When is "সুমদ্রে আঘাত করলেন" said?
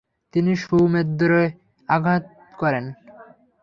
0.63-2.85